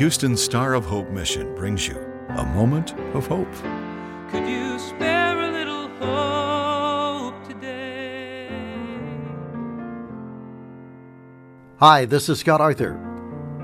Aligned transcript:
Houston's 0.00 0.42
Star 0.42 0.72
of 0.72 0.86
Hope 0.86 1.10
mission 1.10 1.54
brings 1.54 1.86
you 1.86 1.94
a 2.30 2.46
moment 2.54 2.94
of 3.14 3.26
hope. 3.26 3.52
Could 4.30 4.48
you 4.48 4.78
spare 4.78 5.38
a 5.38 5.52
little 5.52 5.88
hope 5.98 7.46
today? 7.46 8.48
Hi, 11.80 12.06
this 12.06 12.30
is 12.30 12.38
Scott 12.38 12.62
Arthur. 12.62 12.94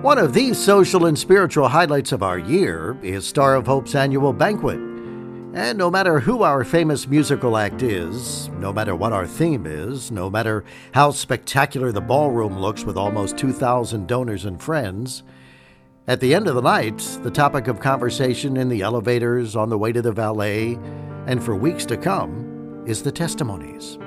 One 0.03 0.19
of 0.19 0.35
the 0.35 0.53
social 0.53 1.07
and 1.07 1.19
spiritual 1.19 1.69
highlights 1.69 2.13
of 2.13 2.23
our 2.23 2.39
year 2.39 2.99
is 3.03 3.27
Star 3.27 3.55
of 3.55 3.67
Hope's 3.67 3.95
annual 3.95 4.35
banquet. 4.35 4.77
And 4.77 5.79
no 5.79 5.91
matter 5.91 6.21
who 6.21 6.43
our 6.43 6.65
famous 6.65 7.09
musical 7.09 7.57
act 7.57 7.81
is, 7.81 8.51
no 8.59 8.75
matter 8.75 8.95
what 8.95 9.15
our 9.15 9.27
theme 9.27 9.65
is, 9.65 10.11
no 10.11 10.29
matter 10.29 10.65
how 10.93 11.13
spectacular 11.13 11.93
the 11.93 12.03
ballroom 12.03 12.59
looks 12.59 12.85
with 12.85 12.99
almost 12.99 13.39
2,000 13.39 14.07
donors 14.07 14.45
and 14.45 14.63
friends, 14.63 15.23
at 16.09 16.21
the 16.21 16.35
end 16.35 16.47
of 16.47 16.55
the 16.55 16.63
night, 16.63 16.99
the 17.23 17.31
topic 17.31 17.67
of 17.67 17.81
conversation 17.81 18.57
in 18.57 18.69
the 18.69 18.83
elevators, 18.83 19.57
on 19.57 19.69
the 19.69 19.79
way 19.79 19.93
to 19.93 20.03
the 20.03 20.13
valet, 20.13 20.79
and 21.27 21.43
for 21.43 21.57
weeks 21.57 21.85
to 21.87 21.97
come 21.97 22.85
is 22.87 23.03
the 23.03 23.11
testimonies. 23.11 23.99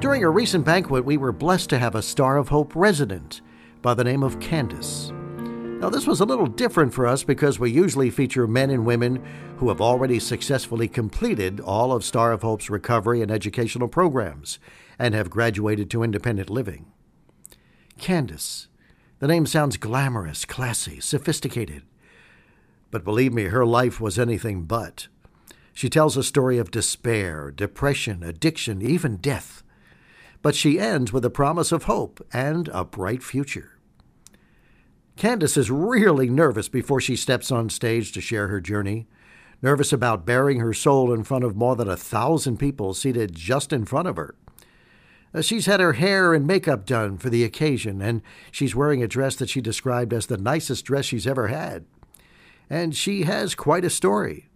During 0.00 0.22
a 0.22 0.30
recent 0.30 0.66
banquet, 0.66 1.04
we 1.04 1.16
were 1.16 1.32
blessed 1.32 1.70
to 1.70 1.78
have 1.78 1.94
a 1.94 2.02
Star 2.02 2.36
of 2.36 2.48
Hope 2.48 2.76
resident 2.76 3.40
by 3.80 3.94
the 3.94 4.04
name 4.04 4.22
of 4.22 4.38
Candace. 4.40 5.12
Now, 5.80 5.88
this 5.88 6.06
was 6.06 6.20
a 6.20 6.24
little 6.26 6.46
different 6.46 6.92
for 6.92 7.06
us 7.06 7.24
because 7.24 7.58
we 7.58 7.70
usually 7.70 8.10
feature 8.10 8.46
men 8.46 8.70
and 8.70 8.84
women 8.84 9.24
who 9.58 9.68
have 9.68 9.80
already 9.80 10.18
successfully 10.18 10.88
completed 10.88 11.60
all 11.60 11.92
of 11.92 12.04
Star 12.04 12.32
of 12.32 12.42
Hope's 12.42 12.68
recovery 12.68 13.22
and 13.22 13.30
educational 13.30 13.88
programs 13.88 14.58
and 14.98 15.14
have 15.14 15.30
graduated 15.30 15.90
to 15.90 16.02
independent 16.02 16.50
living. 16.50 16.86
Candace. 17.98 18.68
The 19.24 19.28
name 19.28 19.46
sounds 19.46 19.78
glamorous, 19.78 20.44
classy, 20.44 21.00
sophisticated. 21.00 21.82
But 22.90 23.04
believe 23.04 23.32
me, 23.32 23.44
her 23.44 23.64
life 23.64 23.98
was 23.98 24.18
anything 24.18 24.64
but. 24.64 25.08
She 25.72 25.88
tells 25.88 26.18
a 26.18 26.22
story 26.22 26.58
of 26.58 26.70
despair, 26.70 27.50
depression, 27.50 28.22
addiction, 28.22 28.82
even 28.82 29.16
death. 29.16 29.62
But 30.42 30.54
she 30.54 30.78
ends 30.78 31.10
with 31.10 31.24
a 31.24 31.30
promise 31.30 31.72
of 31.72 31.84
hope 31.84 32.22
and 32.34 32.68
a 32.68 32.84
bright 32.84 33.22
future. 33.22 33.78
Candace 35.16 35.56
is 35.56 35.70
really 35.70 36.28
nervous 36.28 36.68
before 36.68 37.00
she 37.00 37.16
steps 37.16 37.50
on 37.50 37.70
stage 37.70 38.12
to 38.12 38.20
share 38.20 38.48
her 38.48 38.60
journey. 38.60 39.06
Nervous 39.62 39.90
about 39.90 40.26
bearing 40.26 40.60
her 40.60 40.74
soul 40.74 41.14
in 41.14 41.24
front 41.24 41.44
of 41.44 41.56
more 41.56 41.76
than 41.76 41.88
a 41.88 41.96
thousand 41.96 42.58
people 42.58 42.92
seated 42.92 43.34
just 43.34 43.72
in 43.72 43.86
front 43.86 44.06
of 44.06 44.16
her. 44.16 44.34
Uh, 45.34 45.42
she's 45.42 45.66
had 45.66 45.80
her 45.80 45.94
hair 45.94 46.32
and 46.32 46.46
makeup 46.46 46.86
done 46.86 47.18
for 47.18 47.28
the 47.28 47.42
occasion, 47.42 48.00
and 48.00 48.22
she's 48.52 48.76
wearing 48.76 49.02
a 49.02 49.08
dress 49.08 49.34
that 49.36 49.48
she 49.48 49.60
described 49.60 50.12
as 50.12 50.26
the 50.26 50.36
nicest 50.36 50.84
dress 50.84 51.06
she's 51.06 51.26
ever 51.26 51.48
had. 51.48 51.84
And 52.70 52.94
she 52.94 53.22
has 53.22 53.54
quite 53.54 53.84
a 53.84 53.90
story. 53.90 54.48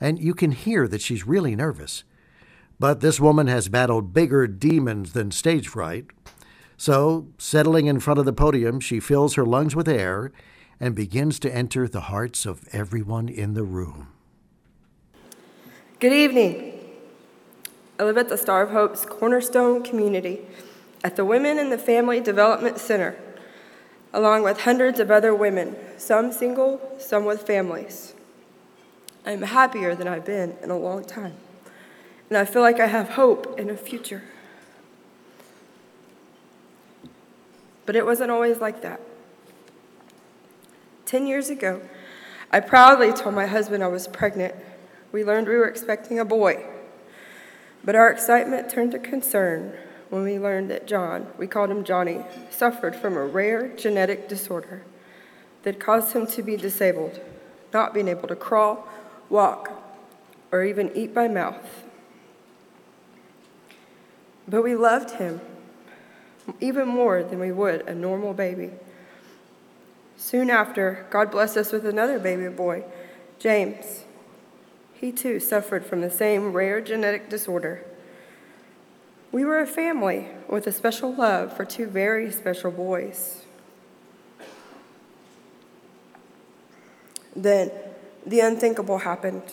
And 0.00 0.18
you 0.18 0.34
can 0.34 0.52
hear 0.52 0.88
that 0.88 1.00
she's 1.00 1.26
really 1.26 1.54
nervous. 1.54 2.04
But 2.80 3.00
this 3.00 3.20
woman 3.20 3.46
has 3.46 3.68
battled 3.68 4.12
bigger 4.12 4.46
demons 4.46 5.12
than 5.12 5.30
stage 5.30 5.68
fright. 5.68 6.06
So, 6.76 7.28
settling 7.38 7.86
in 7.86 7.98
front 7.98 8.20
of 8.20 8.24
the 8.24 8.32
podium, 8.32 8.78
she 8.78 9.00
fills 9.00 9.34
her 9.34 9.44
lungs 9.44 9.74
with 9.74 9.88
air 9.88 10.30
and 10.78 10.94
begins 10.94 11.40
to 11.40 11.52
enter 11.52 11.88
the 11.88 12.02
hearts 12.02 12.46
of 12.46 12.68
everyone 12.70 13.28
in 13.28 13.54
the 13.54 13.64
room. 13.64 14.08
Good 15.98 16.12
evening. 16.12 16.77
I 17.98 18.04
live 18.04 18.18
at 18.18 18.28
the 18.28 18.38
Star 18.38 18.62
of 18.62 18.70
Hope's 18.70 19.04
Cornerstone 19.04 19.82
community 19.82 20.42
at 21.02 21.16
the 21.16 21.24
Women 21.24 21.58
in 21.58 21.70
the 21.70 21.78
Family 21.78 22.20
Development 22.20 22.78
Center, 22.78 23.16
along 24.12 24.42
with 24.42 24.60
hundreds 24.60 25.00
of 25.00 25.10
other 25.10 25.34
women, 25.34 25.76
some 25.96 26.32
single, 26.32 26.80
some 26.98 27.24
with 27.24 27.46
families. 27.46 28.14
I'm 29.26 29.42
happier 29.42 29.94
than 29.94 30.08
I've 30.08 30.24
been 30.24 30.56
in 30.62 30.70
a 30.70 30.78
long 30.78 31.04
time, 31.04 31.34
and 32.28 32.38
I 32.38 32.44
feel 32.44 32.62
like 32.62 32.80
I 32.80 32.86
have 32.86 33.10
hope 33.10 33.58
in 33.58 33.68
a 33.70 33.76
future. 33.76 34.22
but 37.88 37.96
it 37.96 38.04
wasn't 38.04 38.30
always 38.30 38.58
like 38.58 38.82
that. 38.82 39.00
Ten 41.06 41.26
years 41.26 41.48
ago, 41.48 41.80
I 42.52 42.60
proudly 42.60 43.14
told 43.14 43.34
my 43.34 43.46
husband 43.46 43.82
I 43.82 43.86
was 43.86 44.06
pregnant. 44.06 44.54
We 45.10 45.24
learned 45.24 45.48
we 45.48 45.56
were 45.56 45.66
expecting 45.66 46.18
a 46.18 46.24
boy. 46.26 46.66
But 47.84 47.94
our 47.94 48.10
excitement 48.10 48.70
turned 48.70 48.92
to 48.92 48.98
concern 48.98 49.72
when 50.10 50.22
we 50.22 50.38
learned 50.38 50.70
that 50.70 50.86
John, 50.86 51.26
we 51.38 51.46
called 51.46 51.70
him 51.70 51.84
Johnny, 51.84 52.24
suffered 52.50 52.96
from 52.96 53.16
a 53.16 53.24
rare 53.24 53.68
genetic 53.68 54.28
disorder 54.28 54.82
that 55.62 55.78
caused 55.78 56.14
him 56.14 56.26
to 56.28 56.42
be 56.42 56.56
disabled, 56.56 57.20
not 57.72 57.92
being 57.92 58.08
able 58.08 58.28
to 58.28 58.36
crawl, 58.36 58.88
walk, 59.28 59.70
or 60.50 60.64
even 60.64 60.90
eat 60.96 61.14
by 61.14 61.28
mouth. 61.28 61.84
But 64.46 64.62
we 64.62 64.74
loved 64.74 65.12
him 65.12 65.40
even 66.60 66.88
more 66.88 67.22
than 67.22 67.38
we 67.38 67.52
would 67.52 67.82
a 67.82 67.94
normal 67.94 68.32
baby. 68.32 68.70
Soon 70.16 70.48
after, 70.48 71.06
God 71.10 71.30
blessed 71.30 71.58
us 71.58 71.72
with 71.72 71.84
another 71.86 72.18
baby 72.18 72.48
boy, 72.48 72.84
James. 73.38 74.04
He 74.98 75.12
too 75.12 75.38
suffered 75.38 75.86
from 75.86 76.00
the 76.00 76.10
same 76.10 76.52
rare 76.52 76.80
genetic 76.80 77.30
disorder. 77.30 77.84
We 79.30 79.44
were 79.44 79.60
a 79.60 79.66
family 79.66 80.26
with 80.48 80.66
a 80.66 80.72
special 80.72 81.14
love 81.14 81.56
for 81.56 81.64
two 81.64 81.86
very 81.86 82.32
special 82.32 82.72
boys. 82.72 83.44
Then 87.36 87.70
the 88.26 88.40
unthinkable 88.40 88.98
happened. 88.98 89.44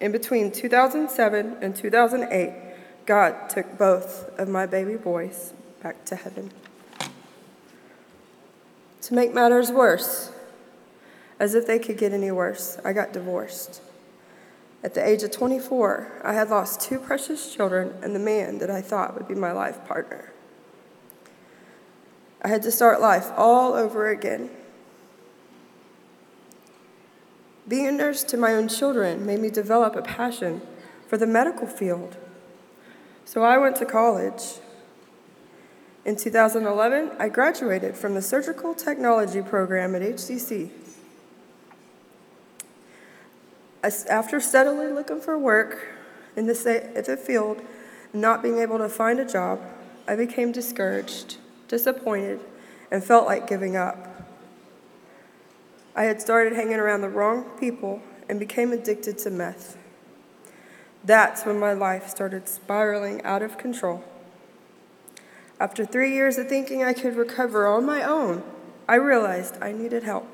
In 0.00 0.10
between 0.10 0.50
2007 0.50 1.58
and 1.60 1.76
2008, 1.76 2.54
God 3.04 3.50
took 3.50 3.76
both 3.76 4.30
of 4.38 4.48
my 4.48 4.64
baby 4.64 4.96
boys 4.96 5.52
back 5.82 6.06
to 6.06 6.16
heaven. 6.16 6.50
To 9.02 9.14
make 9.14 9.34
matters 9.34 9.70
worse, 9.70 10.32
as 11.38 11.54
if 11.54 11.66
they 11.66 11.78
could 11.78 11.98
get 11.98 12.12
any 12.12 12.30
worse, 12.30 12.78
I 12.82 12.94
got 12.94 13.12
divorced. 13.12 13.82
At 14.84 14.92
the 14.92 15.04
age 15.04 15.22
of 15.22 15.30
24, 15.30 16.20
I 16.22 16.34
had 16.34 16.50
lost 16.50 16.82
two 16.82 16.98
precious 16.98 17.54
children 17.54 17.94
and 18.02 18.14
the 18.14 18.20
man 18.20 18.58
that 18.58 18.70
I 18.70 18.82
thought 18.82 19.14
would 19.14 19.26
be 19.26 19.34
my 19.34 19.50
life 19.50 19.82
partner. 19.86 20.30
I 22.42 22.48
had 22.48 22.62
to 22.62 22.70
start 22.70 23.00
life 23.00 23.30
all 23.34 23.72
over 23.72 24.10
again. 24.10 24.50
Being 27.66 27.86
a 27.86 27.92
nurse 27.92 28.22
to 28.24 28.36
my 28.36 28.52
own 28.52 28.68
children 28.68 29.24
made 29.24 29.40
me 29.40 29.48
develop 29.48 29.96
a 29.96 30.02
passion 30.02 30.60
for 31.08 31.16
the 31.16 31.26
medical 31.26 31.66
field. 31.66 32.18
So 33.24 33.42
I 33.42 33.56
went 33.56 33.76
to 33.76 33.86
college 33.86 34.58
in 36.04 36.16
2011, 36.16 37.12
I 37.18 37.30
graduated 37.30 37.96
from 37.96 38.12
the 38.12 38.20
Surgical 38.20 38.74
Technology 38.74 39.40
program 39.40 39.94
at 39.94 40.02
HCC. 40.02 40.83
After 43.84 44.40
steadily 44.40 44.86
looking 44.86 45.20
for 45.20 45.38
work 45.38 45.88
in 46.36 46.46
the, 46.46 47.02
the 47.06 47.18
field 47.18 47.60
and 48.12 48.22
not 48.22 48.42
being 48.42 48.58
able 48.58 48.78
to 48.78 48.88
find 48.88 49.20
a 49.20 49.26
job, 49.26 49.60
I 50.08 50.16
became 50.16 50.52
discouraged, 50.52 51.36
disappointed, 51.68 52.40
and 52.90 53.04
felt 53.04 53.26
like 53.26 53.46
giving 53.46 53.76
up. 53.76 54.26
I 55.94 56.04
had 56.04 56.22
started 56.22 56.54
hanging 56.54 56.78
around 56.78 57.02
the 57.02 57.10
wrong 57.10 57.44
people 57.60 58.00
and 58.26 58.40
became 58.40 58.72
addicted 58.72 59.18
to 59.18 59.30
meth. 59.30 59.76
That's 61.04 61.44
when 61.44 61.58
my 61.58 61.74
life 61.74 62.08
started 62.08 62.48
spiraling 62.48 63.22
out 63.22 63.42
of 63.42 63.58
control. 63.58 64.02
After 65.60 65.84
three 65.84 66.14
years 66.14 66.38
of 66.38 66.48
thinking 66.48 66.82
I 66.82 66.94
could 66.94 67.16
recover 67.16 67.66
on 67.66 67.84
my 67.84 68.02
own, 68.02 68.42
I 68.88 68.94
realized 68.94 69.62
I 69.62 69.72
needed 69.72 70.04
help. 70.04 70.26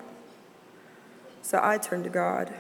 So 1.42 1.58
I 1.60 1.78
turned 1.78 2.04
to 2.04 2.10
God. 2.10 2.54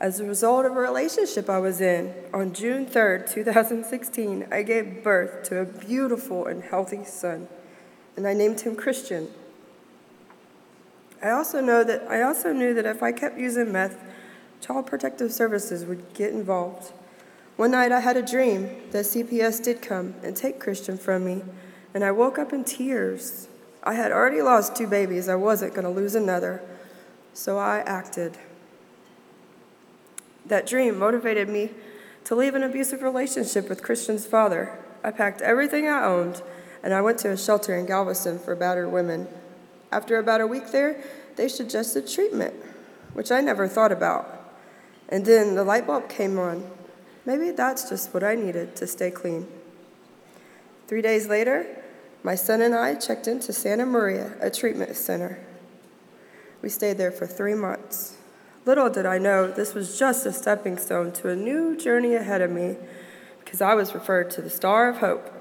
As 0.00 0.18
a 0.18 0.24
result 0.24 0.64
of 0.64 0.72
a 0.72 0.80
relationship 0.80 1.50
I 1.50 1.58
was 1.58 1.82
in, 1.82 2.14
on 2.32 2.54
June 2.54 2.86
3rd, 2.86 3.30
2016, 3.30 4.46
I 4.50 4.62
gave 4.62 5.04
birth 5.04 5.42
to 5.48 5.58
a 5.58 5.66
beautiful 5.66 6.46
and 6.46 6.64
healthy 6.64 7.04
son, 7.04 7.48
and 8.16 8.26
I 8.26 8.32
named 8.32 8.62
him 8.62 8.76
Christian. 8.76 9.28
I 11.22 11.28
also 11.28 11.60
know 11.60 11.84
that 11.84 12.10
I 12.10 12.22
also 12.22 12.50
knew 12.54 12.72
that 12.72 12.86
if 12.86 13.02
I 13.02 13.12
kept 13.12 13.38
using 13.38 13.72
meth, 13.72 14.02
Child 14.62 14.86
Protective 14.86 15.32
Services 15.32 15.84
would 15.84 16.14
get 16.14 16.32
involved. 16.32 16.94
One 17.56 17.72
night 17.72 17.92
I 17.92 18.00
had 18.00 18.16
a 18.16 18.22
dream 18.22 18.70
that 18.92 19.04
CPS 19.04 19.62
did 19.62 19.82
come 19.82 20.14
and 20.22 20.34
take 20.34 20.58
Christian 20.58 20.96
from 20.96 21.26
me, 21.26 21.42
and 21.92 22.02
I 22.02 22.10
woke 22.10 22.38
up 22.38 22.54
in 22.54 22.64
tears. 22.64 23.48
I 23.82 23.92
had 23.92 24.12
already 24.12 24.40
lost 24.40 24.74
two 24.74 24.86
babies, 24.86 25.28
I 25.28 25.34
wasn't 25.34 25.74
going 25.74 25.84
to 25.84 25.90
lose 25.90 26.14
another, 26.14 26.62
so 27.34 27.58
I 27.58 27.80
acted. 27.80 28.38
That 30.46 30.66
dream 30.66 30.98
motivated 30.98 31.48
me 31.48 31.70
to 32.24 32.34
leave 32.34 32.54
an 32.54 32.62
abusive 32.62 33.02
relationship 33.02 33.68
with 33.68 33.82
Christian's 33.82 34.26
father. 34.26 34.78
I 35.02 35.10
packed 35.10 35.40
everything 35.42 35.88
I 35.88 36.04
owned 36.04 36.42
and 36.82 36.94
I 36.94 37.00
went 37.00 37.18
to 37.20 37.30
a 37.30 37.36
shelter 37.36 37.76
in 37.76 37.86
Galveston 37.86 38.38
for 38.38 38.54
battered 38.54 38.90
women. 38.90 39.28
After 39.92 40.18
about 40.18 40.40
a 40.40 40.46
week 40.46 40.70
there, 40.70 41.02
they 41.36 41.48
suggested 41.48 42.08
treatment, 42.08 42.54
which 43.12 43.30
I 43.30 43.40
never 43.40 43.68
thought 43.68 43.92
about. 43.92 44.54
And 45.08 45.26
then 45.26 45.54
the 45.54 45.64
light 45.64 45.86
bulb 45.86 46.08
came 46.08 46.38
on. 46.38 46.70
Maybe 47.26 47.50
that's 47.50 47.88
just 47.88 48.14
what 48.14 48.24
I 48.24 48.34
needed 48.34 48.76
to 48.76 48.86
stay 48.86 49.10
clean. 49.10 49.46
Three 50.86 51.02
days 51.02 51.28
later, 51.28 51.66
my 52.22 52.34
son 52.34 52.62
and 52.62 52.74
I 52.74 52.94
checked 52.94 53.26
into 53.28 53.52
Santa 53.52 53.86
Maria, 53.86 54.34
a 54.40 54.50
treatment 54.50 54.96
center. 54.96 55.38
We 56.62 56.68
stayed 56.68 56.98
there 56.98 57.10
for 57.10 57.26
three 57.26 57.54
months. 57.54 58.16
Little 58.66 58.90
did 58.90 59.06
I 59.06 59.18
know 59.18 59.50
this 59.50 59.74
was 59.74 59.98
just 59.98 60.26
a 60.26 60.32
stepping 60.32 60.76
stone 60.76 61.12
to 61.12 61.30
a 61.30 61.36
new 61.36 61.76
journey 61.76 62.14
ahead 62.14 62.42
of 62.42 62.50
me 62.50 62.76
because 63.42 63.62
I 63.62 63.74
was 63.74 63.94
referred 63.94 64.30
to 64.32 64.42
the 64.42 64.50
Star 64.50 64.88
of 64.88 64.98
Hope. 64.98 65.32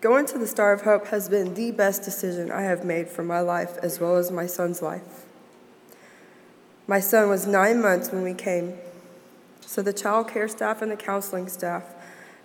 Going 0.00 0.26
to 0.26 0.38
the 0.38 0.46
Star 0.46 0.72
of 0.72 0.82
Hope 0.82 1.08
has 1.08 1.28
been 1.28 1.54
the 1.54 1.72
best 1.72 2.02
decision 2.02 2.52
I 2.52 2.62
have 2.62 2.84
made 2.84 3.08
for 3.08 3.24
my 3.24 3.40
life 3.40 3.78
as 3.82 3.98
well 3.98 4.16
as 4.16 4.30
my 4.30 4.46
son's 4.46 4.80
life. 4.80 5.26
My 6.86 7.00
son 7.00 7.28
was 7.28 7.46
nine 7.46 7.80
months 7.80 8.10
when 8.10 8.22
we 8.22 8.34
came, 8.34 8.74
so 9.60 9.82
the 9.82 9.92
child 9.92 10.28
care 10.28 10.48
staff 10.48 10.82
and 10.82 10.90
the 10.90 10.96
counseling 10.96 11.48
staff 11.48 11.84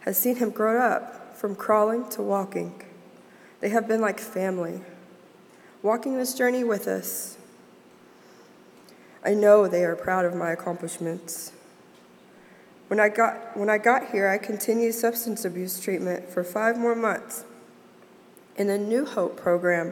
has 0.01 0.17
seen 0.17 0.37
him 0.37 0.49
grow 0.49 0.79
up 0.79 1.35
from 1.35 1.55
crawling 1.55 2.09
to 2.09 2.21
walking. 2.21 2.83
They 3.59 3.69
have 3.69 3.87
been 3.87 4.01
like 4.01 4.19
family, 4.19 4.81
walking 5.81 6.17
this 6.17 6.33
journey 6.33 6.63
with 6.63 6.87
us. 6.87 7.37
I 9.27 9.33
know 9.33 9.67
they 9.67 9.83
are 9.83 9.97
proud 9.97 10.23
of 10.23 10.33
my 10.33 10.51
accomplishments. 10.51 11.51
When 12.87 12.97
I 12.97 13.09
got, 13.09 13.57
when 13.57 13.69
I 13.69 13.77
got 13.77 14.11
here, 14.11 14.29
I 14.29 14.37
continued 14.37 14.93
substance 14.93 15.43
abuse 15.43 15.81
treatment 15.81 16.29
for 16.29 16.45
five 16.45 16.77
more 16.77 16.95
months 16.95 17.43
in 18.55 18.67
the 18.67 18.77
New 18.77 19.05
Hope 19.05 19.35
program. 19.35 19.91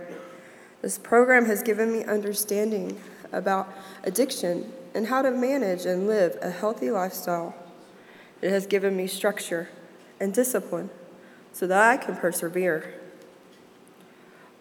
This 0.82 0.98
program 0.98 1.48
has 1.48 1.62
given 1.62 1.92
me 1.92 2.06
understanding 2.06 2.98
about 3.34 3.68
addiction 4.06 4.72
and 4.94 5.08
how 5.08 5.22
to 5.22 5.32
manage 5.32 5.86
and 5.86 6.08
live 6.08 6.38
a 6.42 6.50
healthy 6.50 6.90
lifestyle. 6.90 7.54
It 8.42 8.52
has 8.52 8.66
given 8.66 8.96
me 8.96 9.06
structure 9.06 9.68
and 10.18 10.34
discipline 10.34 10.90
so 11.52 11.68
that 11.68 11.92
I 11.92 11.98
can 11.98 12.16
persevere. 12.16 13.02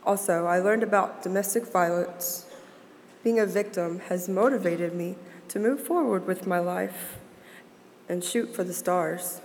Also, 0.02 0.46
I 0.46 0.58
learned 0.58 0.82
about 0.82 1.22
domestic 1.22 1.64
violence. 1.64 2.46
Being 3.24 3.40
a 3.40 3.46
victim 3.46 4.00
has 4.10 4.28
motivated 4.28 4.94
me 4.94 5.16
to 5.48 5.58
move 5.58 5.80
forward 5.80 6.26
with 6.26 6.46
my 6.46 6.58
life 6.58 7.16
and 8.06 8.22
shoot 8.22 8.54
for 8.54 8.64
the 8.64 8.74
stars. 8.74 9.40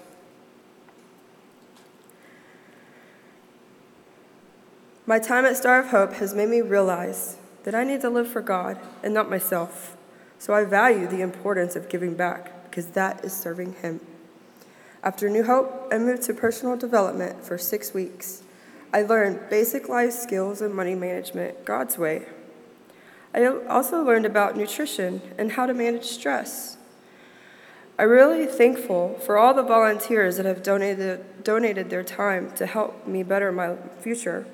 My 5.05 5.17
time 5.17 5.45
at 5.45 5.55
Star 5.55 5.79
of 5.79 5.87
Hope 5.87 6.13
has 6.15 6.35
made 6.35 6.49
me 6.49 6.59
realize 6.61 7.37
that 7.63 7.73
I 7.73 7.85
need 7.85 8.01
to 8.01 8.09
live 8.09 8.27
for 8.27 8.41
God 8.41 8.77
and 9.01 9.13
not 9.13 9.29
myself. 9.29 9.95
So 10.37 10.53
I 10.53 10.65
value 10.65 11.07
the 11.07 11.21
importance 11.21 11.77
of 11.77 11.87
giving 11.87 12.15
back 12.15 12.69
because 12.69 12.87
that 12.87 13.23
is 13.23 13.31
serving 13.31 13.75
Him. 13.81 14.01
After 15.03 15.29
New 15.29 15.45
Hope, 15.45 15.87
I 15.89 15.97
moved 15.97 16.23
to 16.23 16.33
personal 16.33 16.75
development 16.75 17.45
for 17.45 17.57
six 17.57 17.93
weeks. 17.93 18.43
I 18.93 19.03
learned 19.03 19.49
basic 19.49 19.87
life 19.87 20.11
skills 20.11 20.61
and 20.61 20.75
money 20.75 20.95
management 20.95 21.63
God's 21.63 21.97
way. 21.97 22.25
I 23.33 23.45
also 23.45 24.03
learned 24.03 24.25
about 24.25 24.57
nutrition 24.57 25.21
and 25.37 25.51
how 25.51 25.65
to 25.65 25.73
manage 25.73 26.05
stress. 26.05 26.77
I'm 27.99 28.09
really 28.09 28.45
thankful 28.45 29.19
for 29.25 29.37
all 29.37 29.53
the 29.53 29.61
volunteers 29.61 30.37
that 30.37 30.45
have 30.45 30.63
donated, 30.63 31.43
donated 31.43 31.89
their 31.89 32.03
time 32.03 32.51
to 32.51 32.65
help 32.65 33.05
me 33.05 33.23
better 33.23 33.51
my 33.51 33.75
future. 33.99 34.47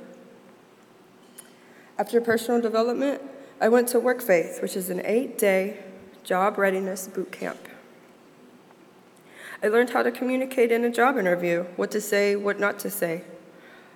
After 1.97 2.19
personal 2.19 2.59
development, 2.59 3.21
I 3.61 3.69
went 3.69 3.87
to 3.89 3.99
Work 3.99 4.21
Faith, 4.21 4.61
which 4.61 4.75
is 4.75 4.89
an 4.89 5.01
eight 5.05 5.37
day 5.37 5.83
job 6.23 6.57
readiness 6.57 7.07
boot 7.07 7.31
camp. 7.31 7.59
I 9.63 9.67
learned 9.67 9.91
how 9.91 10.03
to 10.03 10.11
communicate 10.11 10.71
in 10.71 10.83
a 10.83 10.89
job 10.89 11.17
interview, 11.17 11.63
what 11.75 11.91
to 11.91 12.01
say, 12.01 12.35
what 12.35 12.59
not 12.59 12.79
to 12.79 12.89
say. 12.89 13.23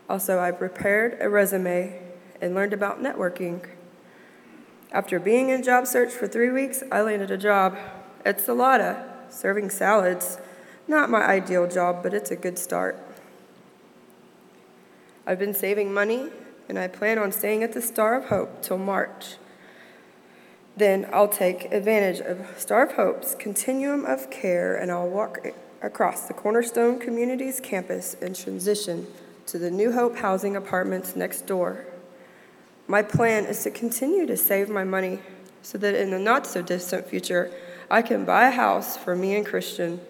Also, 0.08 0.40
I 0.40 0.52
prepared 0.52 1.18
a 1.20 1.28
resume 1.28 2.00
and 2.40 2.56
learned 2.56 2.74
about 2.74 3.02
networking. 3.02 3.68
After 4.92 5.20
being 5.20 5.50
in 5.50 5.62
job 5.62 5.86
search 5.86 6.12
for 6.12 6.28
three 6.28 6.50
weeks, 6.50 6.84
I 6.92 7.02
landed 7.02 7.30
a 7.30 7.38
job 7.38 7.78
at 8.26 8.40
Salata, 8.40 9.04
serving 9.30 9.70
salads. 9.70 10.40
Not 10.88 11.10
my 11.10 11.22
ideal 11.22 11.68
job, 11.68 12.02
but 12.02 12.14
it's 12.14 12.32
a 12.32 12.36
good 12.36 12.58
start. 12.58 12.98
I've 15.28 15.38
been 15.38 15.54
saving 15.54 15.94
money, 15.94 16.30
and 16.68 16.80
I 16.80 16.88
plan 16.88 17.20
on 17.20 17.32
staying 17.32 17.62
at 17.62 17.74
the 17.74 17.82
Star 17.82 18.16
of 18.16 18.26
Hope 18.26 18.64
till 18.64 18.80
March. 18.80 19.36
Then 20.76 21.08
I'll 21.12 21.28
take 21.28 21.72
advantage 21.74 22.22
of 22.22 22.58
Star 22.58 22.84
of 22.86 22.94
Hope's 22.94 23.36
continuum 23.36 24.06
of 24.06 24.32
care 24.32 24.78
and 24.78 24.90
I'll 24.90 25.10
walk 25.10 25.46
across 25.82 26.28
the 26.28 26.34
Cornerstone 26.34 27.00
Communities 27.00 27.60
campus 27.60 28.16
and 28.22 28.34
transition 28.34 29.08
to 29.48 29.58
the 29.58 29.70
New 29.70 29.92
Hope 29.92 30.18
housing 30.18 30.56
apartments 30.56 31.18
next 31.18 31.46
door. 31.46 31.86
My 32.90 33.04
plan 33.04 33.46
is 33.46 33.62
to 33.66 33.70
continue 33.70 34.26
to 34.26 34.36
save 34.36 34.68
my 34.68 34.84
money 34.84 35.20
so 35.62 35.78
that 35.78 35.94
in 35.94 36.10
the 36.10 36.18
not 36.18 36.48
so 36.48 36.64
distant 36.64 37.08
future, 37.08 37.52
I 37.88 38.02
can 38.02 38.26
buy 38.26 38.48
a 38.48 38.52
house 38.52 38.98
for 38.98 39.16
me 39.16 39.36
and 39.36 39.46
Christian. 39.46 40.02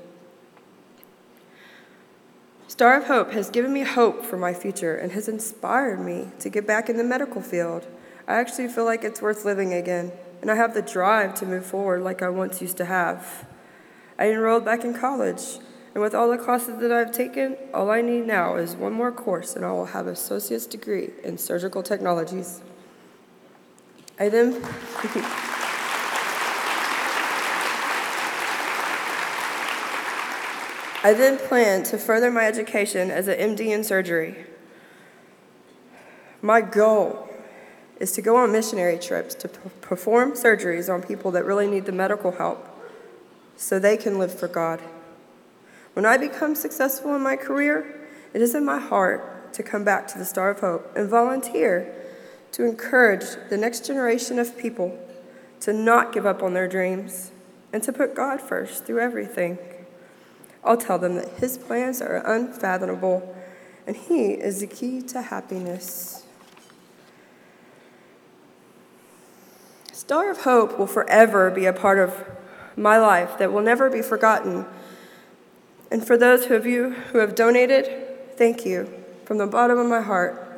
Star 2.69 2.95
of 2.95 3.07
Hope 3.07 3.33
has 3.33 3.49
given 3.49 3.73
me 3.73 3.81
hope 3.81 4.23
for 4.23 4.37
my 4.37 4.53
future 4.53 4.95
and 4.95 5.11
has 5.11 5.27
inspired 5.27 5.99
me 5.99 6.29
to 6.39 6.47
get 6.47 6.65
back 6.65 6.89
in 6.89 6.95
the 6.95 7.03
medical 7.03 7.41
field. 7.41 7.85
I 8.25 8.35
actually 8.35 8.69
feel 8.69 8.85
like 8.85 9.03
it's 9.03 9.21
worth 9.21 9.43
living 9.43 9.73
again, 9.73 10.13
and 10.41 10.49
I 10.49 10.55
have 10.55 10.73
the 10.73 10.81
drive 10.81 11.35
to 11.35 11.45
move 11.45 11.65
forward 11.65 12.01
like 12.01 12.21
I 12.21 12.29
once 12.29 12.61
used 12.61 12.77
to 12.77 12.85
have. 12.85 13.45
I 14.17 14.29
enrolled 14.29 14.63
back 14.63 14.85
in 14.85 14.93
college, 14.93 15.57
and 15.93 16.01
with 16.01 16.15
all 16.15 16.29
the 16.29 16.37
classes 16.37 16.79
that 16.79 16.93
I've 16.93 17.11
taken, 17.11 17.57
all 17.73 17.91
I 17.91 17.99
need 17.99 18.25
now 18.25 18.55
is 18.55 18.77
one 18.77 18.93
more 18.93 19.11
course, 19.11 19.57
and 19.57 19.65
I 19.65 19.71
will 19.73 19.87
have 19.87 20.07
an 20.07 20.13
associate's 20.13 20.65
degree 20.65 21.09
in 21.25 21.37
surgical 21.37 21.83
technologies. 21.83 22.61
I 24.19 24.27
then. 24.27 24.61
I 31.01 31.13
then 31.13 31.37
planned 31.37 31.85
to 31.85 31.97
further 31.97 32.29
my 32.29 32.45
education 32.45 33.09
as 33.09 33.29
an 33.29 33.55
MD 33.55 33.67
in 33.67 33.85
surgery. 33.85 34.45
My 36.41 36.59
goal 36.59 37.29
is 38.01 38.11
to 38.13 38.21
go 38.21 38.35
on 38.35 38.51
missionary 38.51 38.99
trips 38.99 39.33
to 39.35 39.47
perform 39.47 40.33
surgeries 40.33 40.93
on 40.93 41.01
people 41.01 41.31
that 41.31 41.45
really 41.45 41.67
need 41.67 41.85
the 41.85 41.93
medical 41.93 42.33
help 42.33 42.67
so 43.55 43.79
they 43.79 43.95
can 43.95 44.19
live 44.19 44.37
for 44.37 44.49
God. 44.49 44.81
When 45.93 46.05
I 46.05 46.17
become 46.17 46.55
successful 46.55 47.15
in 47.15 47.21
my 47.21 47.37
career, 47.37 48.07
it 48.33 48.41
is 48.41 48.53
in 48.53 48.65
my 48.65 48.79
heart 48.79 49.53
to 49.53 49.63
come 49.63 49.85
back 49.85 50.07
to 50.09 50.17
the 50.17 50.25
Star 50.25 50.49
of 50.49 50.59
Hope 50.59 50.91
and 50.95 51.09
volunteer 51.09 51.93
to 52.51 52.65
encourage 52.65 53.25
the 53.49 53.57
next 53.57 53.85
generation 53.85 54.39
of 54.39 54.57
people 54.57 54.97
to 55.61 55.73
not 55.73 56.13
give 56.13 56.25
up 56.25 56.41
on 56.41 56.53
their 56.53 56.67
dreams 56.67 57.31
and 57.71 57.83
to 57.83 57.93
put 57.93 58.15
God 58.15 58.41
first 58.41 58.85
through 58.85 58.99
everything. 58.99 59.57
I'll 60.63 60.77
tell 60.77 60.97
them 60.97 61.15
that 61.15 61.29
His 61.39 61.57
plans 61.57 62.01
are 62.01 62.17
unfathomable 62.25 63.35
and 63.85 63.95
He 63.95 64.31
is 64.31 64.61
the 64.61 64.67
key 64.67 65.01
to 65.03 65.21
happiness. 65.21 66.25
Star 69.91 70.31
of 70.31 70.41
Hope 70.41 70.79
will 70.79 70.87
forever 70.87 71.51
be 71.51 71.65
a 71.65 71.73
part 71.73 71.99
of 71.99 72.25
my 72.75 72.97
life 72.97 73.37
that 73.37 73.51
will 73.51 73.61
never 73.61 73.89
be 73.89 74.01
forgotten. 74.01 74.65
And 75.91 76.05
for 76.05 76.17
those 76.17 76.49
of 76.49 76.65
you 76.65 76.91
who 76.91 77.19
have 77.19 77.35
donated, 77.35 78.37
thank 78.37 78.65
you 78.65 78.91
from 79.25 79.37
the 79.37 79.47
bottom 79.47 79.77
of 79.77 79.87
my 79.87 80.01
heart 80.01 80.48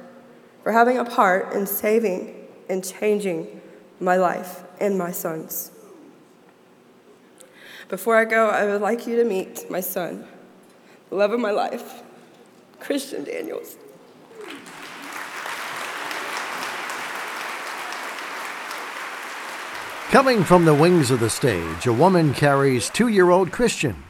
for 0.63 0.71
having 0.71 0.97
a 0.97 1.05
part 1.05 1.53
in 1.53 1.65
saving 1.65 2.47
and 2.69 2.83
changing 2.83 3.61
my 3.99 4.15
life 4.15 4.63
and 4.79 4.97
my 4.97 5.11
son's. 5.11 5.71
Before 7.89 8.15
I 8.15 8.25
go, 8.25 8.47
I 8.47 8.65
would 8.65 8.81
like 8.81 9.05
you 9.05 9.15
to 9.17 9.25
meet 9.25 9.69
my 9.69 9.81
son, 9.81 10.25
the 11.09 11.15
love 11.15 11.31
of 11.31 11.39
my 11.39 11.51
life, 11.51 12.03
Christian 12.79 13.23
Daniels. 13.23 13.75
Coming 20.11 20.43
from 20.43 20.65
the 20.65 20.73
wings 20.73 21.09
of 21.09 21.21
the 21.21 21.29
stage, 21.29 21.87
a 21.87 21.93
woman 21.93 22.33
carries 22.33 22.89
two 22.89 23.07
year 23.07 23.29
old 23.29 23.51
Christian. 23.51 24.03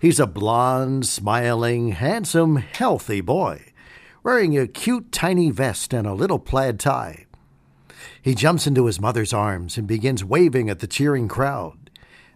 He's 0.00 0.20
a 0.20 0.26
blond, 0.26 1.06
smiling, 1.06 1.88
handsome, 1.90 2.56
healthy 2.56 3.20
boy, 3.20 3.69
wearing 4.22 4.56
a 4.56 4.66
cute 4.66 5.12
tiny 5.12 5.50
vest 5.50 5.92
and 5.92 6.06
a 6.06 6.14
little 6.14 6.38
plaid 6.38 6.78
tie. 6.78 7.26
He 8.22 8.34
jumps 8.34 8.66
into 8.66 8.86
his 8.86 9.00
mother's 9.00 9.32
arms 9.32 9.76
and 9.78 9.86
begins 9.86 10.24
waving 10.24 10.68
at 10.68 10.80
the 10.80 10.86
cheering 10.86 11.28
crowd. 11.28 11.90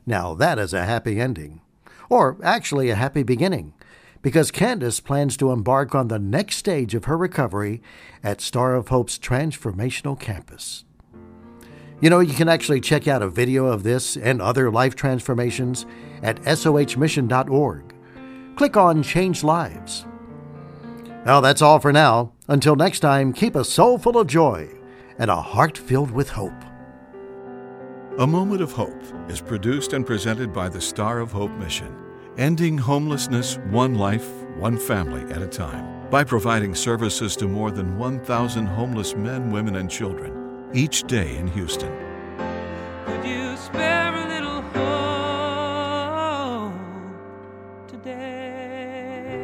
Now, 0.07 0.35
that 0.35 0.59
is 0.59 0.73
a 0.75 0.85
happy 0.85 1.21
ending. 1.21 1.61
Or 2.09 2.37
actually, 2.43 2.91
a 2.91 2.95
happy 2.95 3.23
beginning. 3.23 3.75
because 4.25 4.51
Candace 4.51 5.01
plans 5.01 5.37
to 5.37 5.53
embark 5.53 5.95
on 5.95 6.09
the 6.09 6.19
next 6.19 6.57
stage 6.57 6.95
of 6.95 7.05
her 7.05 7.17
recovery 7.17 7.83
at 8.23 8.41
Star 8.41 8.75
of 8.75 8.89
Hope's 8.89 9.19
Transformational 9.19 10.19
Campus. 10.19 10.87
You 12.01 12.09
know, 12.09 12.21
you 12.21 12.33
can 12.33 12.49
actually 12.49 12.81
check 12.81 13.07
out 13.07 13.21
a 13.21 13.29
video 13.29 13.67
of 13.67 13.83
this 13.83 14.17
and 14.17 14.41
other 14.41 14.71
life 14.71 14.95
transformations 14.97 15.85
at 16.23 16.41
sohmission.org. 16.41 17.95
Click 18.57 18.77
on 18.79 19.03
Change 19.03 19.45
Lives. 19.45 20.07
Well, 21.25 21.41
that's 21.41 21.63
all 21.63 21.81
for 21.81 21.93
now. 21.93 22.33
Until 22.49 22.77
next 22.77 23.01
time, 23.01 23.33
keep 23.33 23.55
a 23.55 23.65
soul 23.65 23.99
full 23.99 24.19
of 24.19 24.27
joy 24.27 24.69
and 25.19 25.31
a 25.31 25.41
heart 25.41 25.79
filled 25.79 26.11
with 26.11 26.29
hope. 26.29 26.53
A 28.19 28.27
Moment 28.27 28.61
of 28.61 28.73
Hope 28.73 29.03
is 29.29 29.41
produced 29.41 29.93
and 29.93 30.07
presented 30.07 30.53
by 30.53 30.69
the 30.69 30.81
Star 30.81 31.19
of 31.19 31.33
Hope 31.33 31.51
mission, 31.53 31.97
ending 32.37 32.77
homelessness 32.79 33.59
one 33.71 33.95
life, 33.95 34.29
one 34.59 34.79
family 34.79 35.23
at 35.33 35.43
a 35.43 35.49
time, 35.49 36.09
by 36.11 36.23
providing 36.23 36.75
services 36.75 37.35
to 37.37 37.49
more 37.49 37.71
than 37.71 37.99
1,000 37.99 38.67
homeless 38.67 39.17
men, 39.17 39.51
women, 39.51 39.77
and 39.77 39.91
children 39.91 40.69
each 40.75 41.05
day 41.05 41.37
in 41.37 41.47
Houston. 41.49 42.14